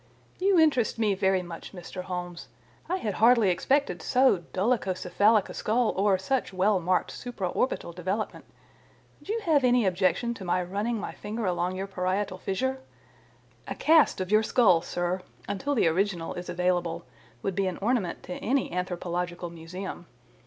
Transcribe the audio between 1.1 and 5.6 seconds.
very much, Mr. Holmes. I had hardly expected so dolichocephalic a